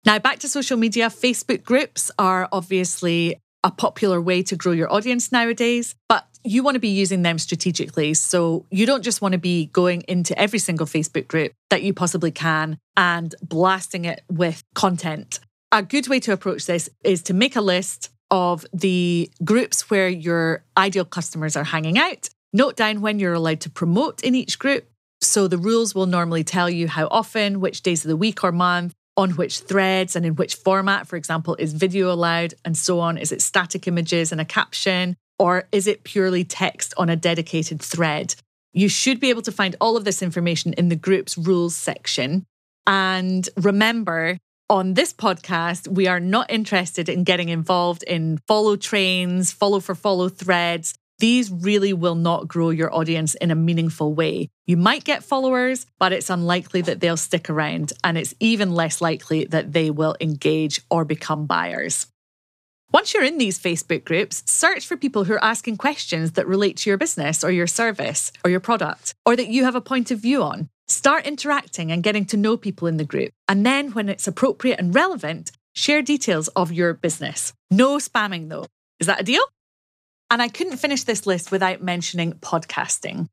Now, 0.04 0.18
back 0.18 0.40
to 0.40 0.48
social 0.48 0.76
media, 0.76 1.06
Facebook 1.10 1.62
groups 1.62 2.10
are 2.18 2.48
obviously 2.50 3.40
a 3.62 3.70
popular 3.70 4.20
way 4.20 4.42
to 4.42 4.56
grow 4.56 4.72
your 4.72 4.92
audience 4.92 5.30
nowadays, 5.30 5.94
but 6.08 6.26
you 6.42 6.64
want 6.64 6.74
to 6.74 6.80
be 6.80 6.88
using 6.88 7.22
them 7.22 7.38
strategically. 7.38 8.14
So 8.14 8.66
you 8.72 8.86
don't 8.86 9.02
just 9.02 9.22
want 9.22 9.32
to 9.32 9.38
be 9.38 9.66
going 9.66 10.02
into 10.08 10.36
every 10.36 10.58
single 10.58 10.86
Facebook 10.86 11.28
group 11.28 11.52
that 11.70 11.84
you 11.84 11.94
possibly 11.94 12.32
can 12.32 12.78
and 12.96 13.32
blasting 13.42 14.04
it 14.04 14.22
with 14.28 14.64
content 14.74 15.38
a 15.72 15.82
good 15.82 16.08
way 16.08 16.20
to 16.20 16.32
approach 16.32 16.66
this 16.66 16.88
is 17.04 17.22
to 17.22 17.34
make 17.34 17.56
a 17.56 17.60
list 17.60 18.10
of 18.30 18.66
the 18.72 19.30
groups 19.44 19.90
where 19.90 20.08
your 20.08 20.64
ideal 20.76 21.04
customers 21.04 21.56
are 21.56 21.64
hanging 21.64 21.98
out. 21.98 22.28
Note 22.52 22.76
down 22.76 23.00
when 23.00 23.18
you're 23.18 23.34
allowed 23.34 23.60
to 23.60 23.70
promote 23.70 24.22
in 24.22 24.34
each 24.34 24.58
group. 24.58 24.88
So 25.20 25.48
the 25.48 25.58
rules 25.58 25.94
will 25.94 26.06
normally 26.06 26.44
tell 26.44 26.68
you 26.68 26.88
how 26.88 27.06
often, 27.10 27.60
which 27.60 27.82
days 27.82 28.04
of 28.04 28.08
the 28.08 28.16
week 28.16 28.44
or 28.44 28.52
month, 28.52 28.94
on 29.16 29.30
which 29.30 29.60
threads 29.60 30.14
and 30.14 30.26
in 30.26 30.36
which 30.36 30.54
format. 30.54 31.06
For 31.06 31.16
example, 31.16 31.56
is 31.58 31.72
video 31.72 32.12
allowed 32.12 32.54
and 32.64 32.76
so 32.76 33.00
on? 33.00 33.16
Is 33.18 33.32
it 33.32 33.42
static 33.42 33.88
images 33.88 34.32
and 34.32 34.40
a 34.40 34.44
caption? 34.44 35.16
Or 35.38 35.68
is 35.72 35.86
it 35.86 36.04
purely 36.04 36.44
text 36.44 36.94
on 36.96 37.08
a 37.08 37.16
dedicated 37.16 37.80
thread? 37.80 38.34
You 38.72 38.88
should 38.88 39.20
be 39.20 39.30
able 39.30 39.42
to 39.42 39.52
find 39.52 39.74
all 39.80 39.96
of 39.96 40.04
this 40.04 40.22
information 40.22 40.72
in 40.74 40.88
the 40.88 40.96
group's 40.96 41.38
rules 41.38 41.74
section. 41.74 42.44
And 42.86 43.48
remember, 43.56 44.38
on 44.68 44.94
this 44.94 45.12
podcast, 45.12 45.86
we 45.86 46.08
are 46.08 46.20
not 46.20 46.50
interested 46.50 47.08
in 47.08 47.24
getting 47.24 47.48
involved 47.48 48.02
in 48.02 48.38
follow 48.48 48.76
trains, 48.76 49.52
follow 49.52 49.80
for 49.80 49.94
follow 49.94 50.28
threads. 50.28 50.94
These 51.18 51.50
really 51.50 51.92
will 51.92 52.14
not 52.14 52.48
grow 52.48 52.70
your 52.70 52.94
audience 52.94 53.34
in 53.36 53.50
a 53.50 53.54
meaningful 53.54 54.12
way. 54.12 54.50
You 54.66 54.76
might 54.76 55.04
get 55.04 55.24
followers, 55.24 55.86
but 55.98 56.12
it's 56.12 56.30
unlikely 56.30 56.82
that 56.82 57.00
they'll 57.00 57.16
stick 57.16 57.48
around, 57.48 57.92
and 58.02 58.18
it's 58.18 58.34
even 58.40 58.72
less 58.72 59.00
likely 59.00 59.44
that 59.46 59.72
they 59.72 59.90
will 59.90 60.16
engage 60.20 60.82
or 60.90 61.04
become 61.04 61.46
buyers. 61.46 62.08
Once 62.92 63.14
you're 63.14 63.24
in 63.24 63.38
these 63.38 63.58
Facebook 63.58 64.04
groups, 64.04 64.42
search 64.46 64.86
for 64.86 64.96
people 64.96 65.24
who 65.24 65.34
are 65.34 65.44
asking 65.44 65.76
questions 65.76 66.32
that 66.32 66.46
relate 66.46 66.76
to 66.76 66.90
your 66.90 66.98
business 66.98 67.42
or 67.42 67.50
your 67.50 67.66
service 67.66 68.32
or 68.44 68.50
your 68.50 68.60
product, 68.60 69.14
or 69.24 69.36
that 69.36 69.48
you 69.48 69.64
have 69.64 69.74
a 69.74 69.80
point 69.80 70.10
of 70.10 70.18
view 70.18 70.42
on. 70.42 70.68
Start 70.88 71.26
interacting 71.26 71.90
and 71.90 72.02
getting 72.02 72.24
to 72.26 72.36
know 72.36 72.56
people 72.56 72.86
in 72.86 72.96
the 72.96 73.04
group. 73.04 73.32
And 73.48 73.66
then, 73.66 73.90
when 73.90 74.08
it's 74.08 74.28
appropriate 74.28 74.78
and 74.78 74.94
relevant, 74.94 75.50
share 75.74 76.00
details 76.00 76.46
of 76.48 76.70
your 76.70 76.94
business. 76.94 77.52
No 77.72 77.98
spamming, 77.98 78.48
though. 78.48 78.66
Is 79.00 79.08
that 79.08 79.20
a 79.20 79.24
deal? 79.24 79.42
And 80.30 80.40
I 80.40 80.48
couldn't 80.48 80.76
finish 80.76 81.02
this 81.02 81.26
list 81.26 81.50
without 81.50 81.82
mentioning 81.82 82.34
podcasting. 82.34 83.26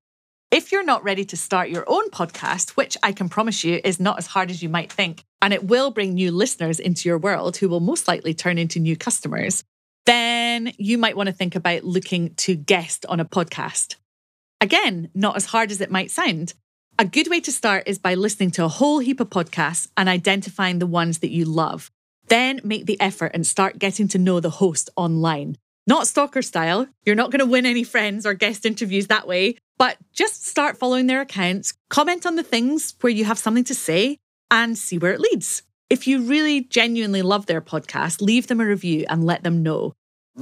If 0.50 0.72
you're 0.72 0.84
not 0.84 1.04
ready 1.04 1.26
to 1.26 1.38
start 1.38 1.70
your 1.70 1.84
own 1.88 2.10
podcast, 2.10 2.72
which 2.72 2.98
I 3.04 3.12
can 3.12 3.30
promise 3.30 3.64
you 3.64 3.80
is 3.84 4.00
not 4.00 4.18
as 4.18 4.28
hard 4.28 4.50
as 4.50 4.62
you 4.62 4.70
might 4.70 4.92
think, 4.92 5.24
and 5.42 5.54
it 5.54 5.64
will 5.64 5.92
bring 5.92 6.14
new 6.14 6.32
listeners 6.32 6.80
into 6.80 7.08
your 7.08 7.18
world 7.20 7.58
who 7.58 7.70
will 7.70 7.80
most 7.80 8.08
likely 8.08 8.34
turn 8.34 8.58
into 8.58 8.80
new 8.80 8.96
customers, 8.96 9.64
then 10.06 10.72
you 10.78 10.98
might 10.98 11.18
want 11.18 11.28
to 11.28 11.34
think 11.34 11.56
about 11.56 11.84
looking 11.84 12.34
to 12.36 12.56
guest 12.56 13.06
on 13.08 13.20
a 13.20 13.26
podcast. 13.26 13.96
Again, 14.62 15.10
not 15.14 15.36
as 15.36 15.46
hard 15.46 15.72
as 15.72 15.82
it 15.82 15.92
might 15.92 16.12
sound. 16.12 16.54
A 17.00 17.06
good 17.06 17.28
way 17.28 17.40
to 17.42 17.52
start 17.52 17.88
is 17.88 17.98
by 17.98 18.14
listening 18.14 18.52
to 18.52 18.66
a 18.66 18.70
whole 18.70 19.00
heap 19.00 19.20
of 19.20 19.32
podcasts 19.32 19.88
and 19.98 20.08
identifying 20.08 20.78
the 20.78 20.86
ones 20.86 21.20
that 21.20 21.32
you 21.32 21.44
love. 21.44 21.90
Then 22.28 22.62
make 22.64 22.86
the 22.86 23.02
effort 23.02 23.32
and 23.34 23.48
start 23.48 23.80
getting 23.80 24.08
to 24.10 24.20
know 24.20 24.40
the 24.40 24.52
host 24.52 24.92
online. 24.96 25.58
Not 25.88 26.06
stalker 26.06 26.44
style. 26.44 26.88
You're 27.04 27.16
not 27.16 27.32
going 27.32 27.40
to 27.40 27.48
win 27.48 27.66
any 27.66 27.84
friends 27.84 28.28
or 28.28 28.36
guest 28.36 28.64
interviews 28.64 29.08
that 29.08 29.28
way, 29.28 29.58
but 29.80 29.98
just 30.12 30.46
start 30.46 30.78
following 30.78 31.08
their 31.08 31.22
accounts, 31.22 31.74
comment 31.90 32.28
on 32.28 32.36
the 32.36 32.44
things 32.44 32.94
where 33.02 33.12
you 33.12 33.26
have 33.26 33.40
something 33.40 33.64
to 33.66 33.76
say, 33.76 34.20
and 34.52 34.78
see 34.78 35.00
where 35.00 35.14
it 35.14 35.20
leads. 35.20 35.64
If 35.90 36.06
you 36.06 36.22
really 36.22 36.62
genuinely 36.62 37.24
love 37.24 37.48
their 37.48 37.60
podcast, 37.60 38.22
leave 38.22 38.46
them 38.46 38.62
a 38.62 38.66
review 38.68 39.06
and 39.10 39.26
let 39.26 39.44
them 39.44 39.64
know. 39.64 39.94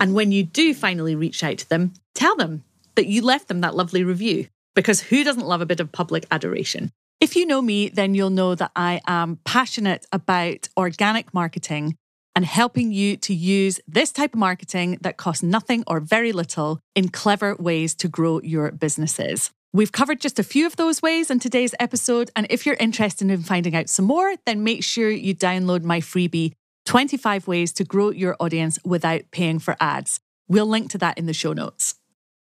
And 0.01 0.13
when 0.13 0.33
you 0.33 0.43
do 0.43 0.73
finally 0.73 1.15
reach 1.15 1.45
out 1.45 1.59
to 1.59 1.69
them, 1.69 1.93
tell 2.13 2.35
them 2.35 2.65
that 2.95 3.07
you 3.07 3.21
left 3.21 3.47
them 3.47 3.61
that 3.61 3.75
lovely 3.75 4.03
review, 4.03 4.47
because 4.75 5.01
who 5.01 5.23
doesn't 5.23 5.45
love 5.45 5.61
a 5.61 5.65
bit 5.65 5.79
of 5.79 5.91
public 5.91 6.25
adoration? 6.31 6.91
If 7.19 7.35
you 7.35 7.45
know 7.45 7.61
me, 7.61 7.89
then 7.89 8.15
you'll 8.15 8.31
know 8.31 8.55
that 8.55 8.71
I 8.75 9.01
am 9.07 9.39
passionate 9.45 10.05
about 10.11 10.69
organic 10.75 11.33
marketing 11.33 11.95
and 12.35 12.45
helping 12.45 12.91
you 12.91 13.17
to 13.17 13.33
use 13.33 13.79
this 13.87 14.11
type 14.11 14.33
of 14.33 14.39
marketing 14.39 14.97
that 15.01 15.17
costs 15.17 15.43
nothing 15.43 15.83
or 15.85 15.99
very 15.99 16.31
little 16.31 16.79
in 16.95 17.09
clever 17.09 17.55
ways 17.55 17.93
to 17.95 18.07
grow 18.07 18.41
your 18.41 18.71
businesses. 18.71 19.51
We've 19.73 19.91
covered 19.91 20.19
just 20.19 20.39
a 20.39 20.43
few 20.43 20.65
of 20.65 20.75
those 20.75 21.01
ways 21.01 21.29
in 21.29 21.39
today's 21.39 21.75
episode. 21.79 22.29
And 22.35 22.47
if 22.49 22.65
you're 22.65 22.75
interested 22.75 23.29
in 23.29 23.43
finding 23.43 23.75
out 23.75 23.89
some 23.89 24.05
more, 24.05 24.33
then 24.45 24.63
make 24.63 24.83
sure 24.83 25.09
you 25.09 25.35
download 25.35 25.83
my 25.83 25.99
freebie 25.99 26.53
25 26.85 27.47
Ways 27.47 27.71
to 27.73 27.83
Grow 27.83 28.09
Your 28.09 28.35
Audience 28.39 28.79
Without 28.83 29.21
Paying 29.31 29.59
for 29.59 29.77
Ads. 29.79 30.19
We'll 30.47 30.65
link 30.65 30.89
to 30.91 30.97
that 30.97 31.17
in 31.17 31.25
the 31.25 31.33
show 31.33 31.53
notes. 31.53 31.95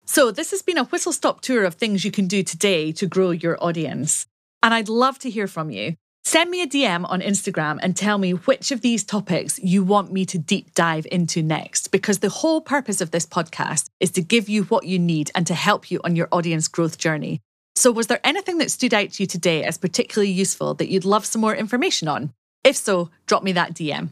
So, 0.07 0.31
this 0.31 0.51
has 0.51 0.63
been 0.63 0.79
a 0.79 0.85
whistle 0.85 1.13
stop 1.13 1.41
tour 1.41 1.65
of 1.65 1.75
things 1.75 2.05
you 2.05 2.11
can 2.11 2.27
do 2.27 2.43
today 2.43 2.93
to 2.93 3.07
grow 3.07 3.31
your 3.31 3.63
audience. 3.65 4.27
And 4.63 4.75
I'd 4.75 4.89
love 4.89 5.19
to 5.21 5.31
hear 5.31 5.47
from 5.47 5.71
you. 5.71 5.97
Send 6.27 6.51
me 6.51 6.63
a 6.63 6.67
DM 6.67 7.09
on 7.09 7.21
Instagram 7.21 7.79
and 7.83 7.97
tell 7.97 8.17
me 8.17 8.33
which 8.33 8.71
of 8.71 8.81
these 8.81 9.05
topics 9.05 9.59
you 9.59 9.83
want 9.83 10.13
me 10.13 10.25
to 10.27 10.39
deep 10.39 10.75
dive 10.75 11.07
into 11.11 11.43
next, 11.43 11.91
because 11.91 12.19
the 12.19 12.31
whole 12.31 12.61
purpose 12.61 13.01
of 13.01 13.11
this 13.11 13.27
podcast 13.27 13.89
is 14.01 14.11
to 14.13 14.23
give 14.23 14.49
you 14.49 14.65
what 14.65 14.85
you 14.85 14.99
need 14.99 15.31
and 15.35 15.47
to 15.47 15.55
help 15.55 15.91
you 15.91 16.01
on 16.05 16.17
your 16.17 16.29
audience 16.33 16.69
growth 16.69 16.99
journey. 16.99 17.41
So, 17.75 17.91
was 17.91 18.07
there 18.07 18.21
anything 18.25 18.59
that 18.59 18.71
stood 18.71 18.95
out 18.95 19.13
to 19.13 19.23
you 19.23 19.27
today 19.27 19.65
as 19.65 19.79
particularly 19.79 20.31
useful 20.31 20.75
that 20.75 20.89
you'd 20.89 21.05
love 21.05 21.27
some 21.27 21.41
more 21.41 21.55
information 21.55 22.09
on? 22.09 22.33
If 22.63 22.77
so, 22.77 23.11
drop 23.27 23.43
me 23.43 23.53
that 23.53 23.75
DM. 23.75 24.11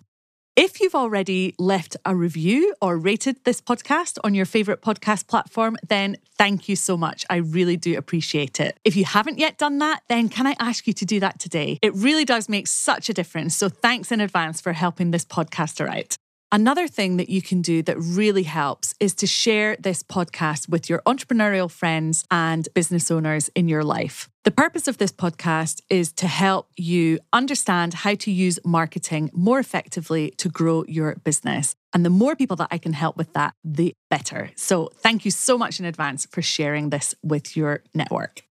If 0.55 0.83
you've 0.83 0.95
already 0.95 1.55
left 1.59 1.97
a 2.05 2.15
review 2.15 2.75
or 2.83 2.99
rated 2.99 3.43
this 3.45 3.63
podcast 3.63 4.19
on 4.23 4.35
your 4.35 4.45
favorite 4.45 4.83
podcast 4.83 5.27
platform, 5.27 5.79
then 5.89 6.19
thank 6.37 6.69
you 6.69 6.77
so 6.77 6.95
much. 6.95 7.25
I 7.31 7.37
really 7.37 7.79
do 7.79 7.97
appreciate 7.97 8.61
it. 8.61 8.77
If 8.85 8.95
you 8.95 9.07
haven't 9.07 9.39
yet 9.39 9.57
done 9.57 9.79
that, 9.79 10.03
then 10.11 10.29
can 10.29 10.47
I 10.47 10.55
ask 10.61 10.87
you 10.87 10.93
to 10.93 11.07
do 11.07 11.21
that 11.21 11.39
today? 11.39 11.79
It 11.81 11.95
really 11.95 12.27
does 12.27 12.51
make 12.51 12.67
such 12.67 13.09
a 13.09 13.15
difference. 13.15 13.57
So 13.57 13.71
thanks 13.71 14.13
in 14.13 14.21
advance 14.21 14.61
for 14.61 14.75
helping 14.75 15.11
this 15.11 15.25
podcaster 15.25 15.89
out. 15.89 16.17
Another 16.51 16.87
thing 16.87 17.17
that 17.17 17.31
you 17.31 17.41
can 17.41 17.63
do 17.63 17.83
that 17.85 17.97
really 17.99 18.43
helps 18.43 18.95
is 19.01 19.15
to 19.15 19.27
share 19.27 19.77
this 19.81 20.03
podcast 20.03 20.69
with 20.69 20.91
your 20.91 21.01
entrepreneurial 21.07 21.71
friends 21.71 22.27
and 22.31 22.69
business 22.75 23.11
owners 23.11 23.49
in 23.55 23.69
your 23.69 23.85
life. 23.85 24.29
The 24.45 24.51
purpose 24.51 24.89
of 24.89 24.99
this 24.99 25.13
podcast 25.13 25.83
is 25.89 26.11
to 26.15 26.27
help 26.27 26.69
you 26.77 27.21
understand 27.33 27.95
how 27.95 28.17
to 28.17 28.31
use 28.33 28.59
marketing 28.65 29.31
more 29.33 29.61
effectively 29.61 30.33
to 30.39 30.49
grow 30.49 30.85
your 30.89 31.15
business. 31.23 31.77
And 31.93 32.05
the 32.05 32.11
more 32.11 32.35
people 32.35 32.57
that 32.57 32.67
I 32.73 32.79
can 32.79 32.93
help 32.93 33.17
with 33.17 33.33
that, 33.35 33.55
the 33.63 33.95
better. 34.11 34.51
So, 34.57 34.91
thank 34.97 35.25
you 35.25 35.31
so 35.31 35.57
much 35.57 35.79
in 35.79 35.87
advance 35.87 36.27
for 36.27 36.43
sharing 36.43 36.91
this 36.91 37.15
with 37.23 37.57
your 37.57 37.85
network. 37.95 38.43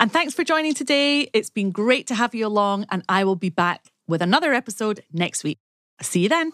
And 0.00 0.10
thanks 0.10 0.34
for 0.34 0.42
joining 0.42 0.74
today. 0.74 1.30
It's 1.32 1.50
been 1.50 1.70
great 1.70 2.08
to 2.08 2.16
have 2.16 2.34
you 2.34 2.44
along, 2.44 2.86
and 2.90 3.04
I 3.08 3.22
will 3.22 3.36
be 3.36 3.50
back 3.50 3.92
with 4.08 4.22
another 4.22 4.52
episode 4.52 5.04
next 5.12 5.44
week. 5.44 5.58
See 6.00 6.24
you 6.24 6.28
then. 6.30 6.50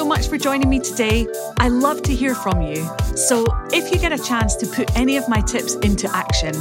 So 0.00 0.06
much 0.06 0.28
for 0.28 0.38
joining 0.38 0.70
me 0.70 0.80
today. 0.80 1.26
I 1.58 1.68
love 1.68 2.00
to 2.04 2.14
hear 2.14 2.34
from 2.34 2.62
you. 2.62 2.88
So, 3.16 3.44
if 3.70 3.92
you 3.92 3.98
get 3.98 4.14
a 4.14 4.18
chance 4.18 4.56
to 4.56 4.66
put 4.66 4.96
any 4.96 5.18
of 5.18 5.28
my 5.28 5.42
tips 5.42 5.74
into 5.74 6.08
action, 6.16 6.54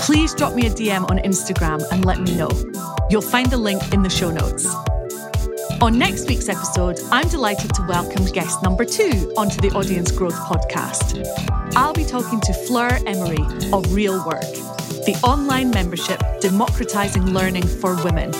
please 0.00 0.34
drop 0.34 0.56
me 0.56 0.66
a 0.66 0.70
DM 0.70 1.08
on 1.08 1.18
Instagram 1.18 1.84
and 1.92 2.04
let 2.04 2.18
me 2.18 2.34
know. 2.34 2.50
You'll 3.08 3.22
find 3.22 3.48
the 3.48 3.58
link 3.58 3.94
in 3.94 4.02
the 4.02 4.10
show 4.10 4.32
notes. 4.32 4.66
On 5.80 5.96
next 5.96 6.26
week's 6.26 6.48
episode, 6.48 6.98
I'm 7.12 7.28
delighted 7.28 7.72
to 7.74 7.82
welcome 7.82 8.24
guest 8.32 8.60
number 8.64 8.84
two 8.84 9.32
onto 9.36 9.60
the 9.60 9.70
Audience 9.76 10.10
Growth 10.10 10.40
Podcast. 10.50 11.24
I'll 11.76 11.94
be 11.94 12.04
talking 12.04 12.40
to 12.40 12.52
Fleur 12.52 12.98
Emery 13.06 13.44
of 13.72 13.94
Real 13.94 14.18
Work, 14.26 14.50
the 15.06 15.16
online 15.22 15.70
membership 15.70 16.20
democratizing 16.40 17.26
learning 17.26 17.68
for 17.68 17.94
women. 18.02 18.32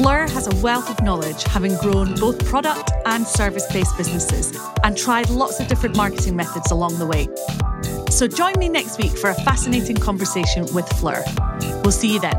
Fleur 0.00 0.26
has 0.28 0.46
a 0.46 0.56
wealth 0.62 0.88
of 0.88 1.04
knowledge, 1.04 1.42
having 1.42 1.76
grown 1.76 2.14
both 2.14 2.42
product 2.46 2.90
and 3.04 3.26
service 3.26 3.70
based 3.70 3.94
businesses 3.98 4.58
and 4.82 4.96
tried 4.96 5.28
lots 5.28 5.60
of 5.60 5.68
different 5.68 5.94
marketing 5.94 6.34
methods 6.34 6.70
along 6.70 6.98
the 6.98 7.04
way. 7.06 7.28
So 8.08 8.26
join 8.26 8.54
me 8.58 8.70
next 8.70 8.96
week 8.96 9.10
for 9.10 9.28
a 9.28 9.34
fascinating 9.34 9.98
conversation 9.98 10.64
with 10.72 10.88
Fleur. 10.98 11.22
We'll 11.82 11.92
see 11.92 12.14
you 12.14 12.18
then. 12.18 12.34